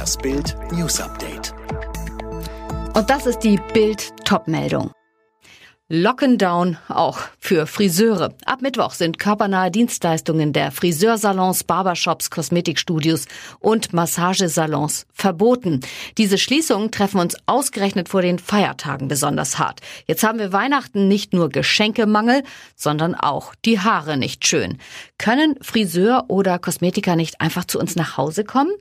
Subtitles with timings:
[0.00, 1.52] Das Bild News Update.
[2.94, 4.92] Und das ist die Bild Topmeldung.
[5.90, 8.32] Lockdown auch für Friseure.
[8.46, 13.26] Ab Mittwoch sind körpernahe Dienstleistungen der Friseursalons, Barbershops, Kosmetikstudios
[13.58, 15.80] und Massagesalons verboten.
[16.16, 19.80] Diese Schließungen treffen uns ausgerechnet vor den Feiertagen besonders hart.
[20.06, 22.42] Jetzt haben wir Weihnachten nicht nur Geschenkemangel,
[22.74, 24.78] sondern auch die Haare nicht schön.
[25.18, 28.72] Können Friseur oder Kosmetiker nicht einfach zu uns nach Hause kommen?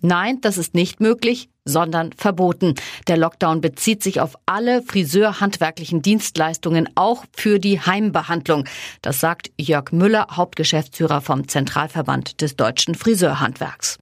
[0.00, 2.74] Nein, das ist nicht möglich, sondern verboten.
[3.06, 8.64] Der Lockdown bezieht sich auf alle friseurhandwerklichen Dienstleistungen, auch für die Heimbehandlung.
[9.02, 13.98] Das sagt Jörg Müller, Hauptgeschäftsführer vom Zentralverband des deutschen Friseurhandwerks.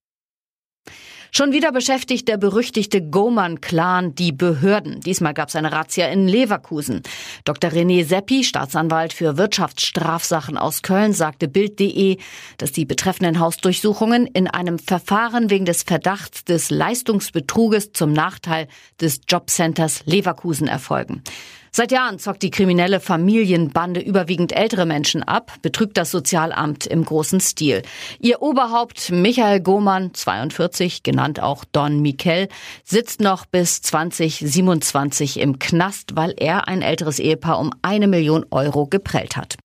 [1.30, 5.00] Schon wieder beschäftigt der berüchtigte Goman-Clan die Behörden.
[5.00, 7.02] Diesmal gab es eine Razzia in Leverkusen.
[7.44, 7.70] Dr.
[7.70, 12.16] René Seppi, Staatsanwalt für Wirtschaftsstrafsachen aus Köln, sagte Bild.de,
[12.56, 18.68] dass die betreffenden Hausdurchsuchungen in einem Verfahren wegen des Verdachts des Leistungsbetruges zum Nachteil
[19.00, 21.22] des Jobcenters Leverkusen erfolgen.
[21.70, 27.40] Seit Jahren zockt die kriminelle Familienbande überwiegend ältere Menschen ab, betrügt das Sozialamt im großen
[27.40, 27.82] Stil.
[28.20, 32.48] Ihr Oberhaupt Michael Gohmann, 42, genannt auch Don Miquel,
[32.84, 38.86] sitzt noch bis 2027 im Knast, weil er ein älteres Ehepaar um eine Million Euro
[38.86, 39.56] geprellt hat.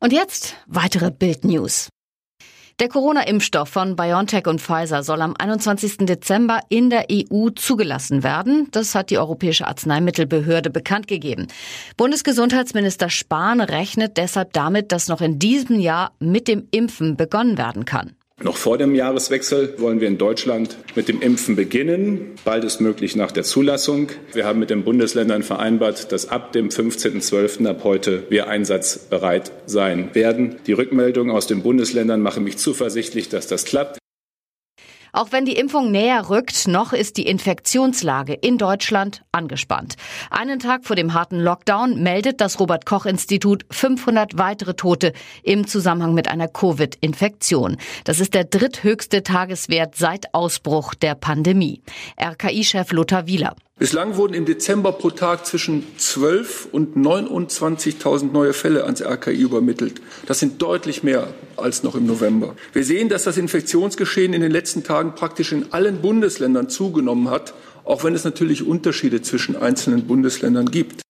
[0.00, 1.88] Und jetzt weitere Bild-News.
[2.80, 5.98] Der Corona-Impfstoff von BioNTech und Pfizer soll am 21.
[6.06, 8.68] Dezember in der EU zugelassen werden.
[8.70, 11.48] Das hat die Europäische Arzneimittelbehörde bekannt gegeben.
[11.98, 17.84] Bundesgesundheitsminister Spahn rechnet deshalb damit, dass noch in diesem Jahr mit dem Impfen begonnen werden
[17.84, 18.16] kann.
[18.42, 23.14] Noch vor dem Jahreswechsel wollen wir in Deutschland mit dem Impfen beginnen, bald ist möglich
[23.14, 24.08] nach der Zulassung.
[24.32, 27.66] Wir haben mit den Bundesländern vereinbart, dass ab dem 15.12.
[27.66, 30.56] ab heute wir einsatzbereit sein werden.
[30.66, 33.98] Die Rückmeldungen aus den Bundesländern machen mich zuversichtlich, dass das klappt.
[35.12, 39.96] Auch wenn die Impfung näher rückt, noch ist die Infektionslage in Deutschland angespannt.
[40.30, 45.12] Einen Tag vor dem harten Lockdown meldet das Robert Koch Institut 500 weitere Tote
[45.42, 47.76] im Zusammenhang mit einer Covid-Infektion.
[48.04, 51.82] Das ist der dritthöchste Tageswert seit Ausbruch der Pandemie.
[52.20, 53.56] RKI-Chef Lothar Wieler.
[53.80, 60.02] Bislang wurden im Dezember pro Tag zwischen 12 und 29.000 neue Fälle ans RKI übermittelt.
[60.26, 62.54] Das sind deutlich mehr als noch im November.
[62.74, 67.54] Wir sehen, dass das Infektionsgeschehen in den letzten Tagen praktisch in allen Bundesländern zugenommen hat,
[67.86, 71.00] auch wenn es natürlich Unterschiede zwischen einzelnen Bundesländern gibt.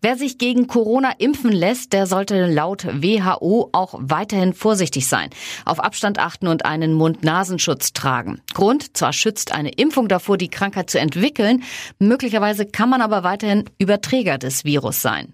[0.00, 5.30] Wer sich gegen Corona impfen lässt, der sollte laut WHO auch weiterhin vorsichtig sein,
[5.64, 8.40] auf Abstand achten und einen Mund-Nasenschutz tragen.
[8.54, 11.64] Grund, zwar schützt eine Impfung davor, die Krankheit zu entwickeln,
[11.98, 15.32] möglicherweise kann man aber weiterhin Überträger des Virus sein.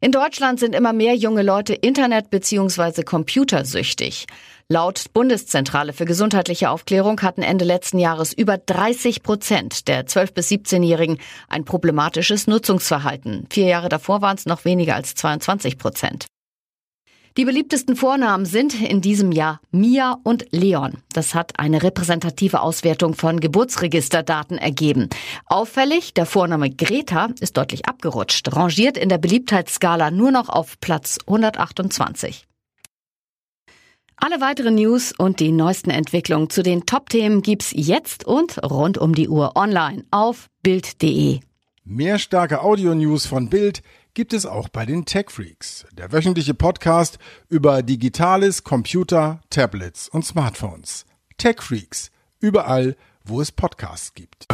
[0.00, 3.02] In Deutschland sind immer mehr junge Leute Internet- bzw.
[3.02, 4.26] computersüchtig.
[4.68, 10.50] Laut Bundeszentrale für gesundheitliche Aufklärung hatten Ende letzten Jahres über 30 Prozent der 12- bis
[10.50, 13.46] 17-Jährigen ein problematisches Nutzungsverhalten.
[13.50, 16.26] Vier Jahre davor waren es noch weniger als 22 Prozent.
[17.38, 20.94] Die beliebtesten Vornamen sind in diesem Jahr Mia und Leon.
[21.12, 25.08] Das hat eine repräsentative Auswertung von Geburtsregisterdaten ergeben.
[25.46, 31.18] Auffällig, der Vorname Greta ist deutlich abgerutscht, rangiert in der Beliebtheitsskala nur noch auf Platz
[31.28, 32.44] 128.
[34.16, 39.14] Alle weiteren News und die neuesten Entwicklungen zu den Top-Themen gibt's jetzt und rund um
[39.14, 41.38] die Uhr online auf Bild.de.
[41.90, 43.82] Mehr starke Audio-News von Bild
[44.12, 47.18] gibt es auch bei den Tech Freaks, der wöchentliche Podcast
[47.48, 51.06] über Digitales, Computer, Tablets und Smartphones.
[51.38, 52.10] Tech Freaks,
[52.40, 52.94] überall,
[53.24, 54.48] wo es Podcasts gibt.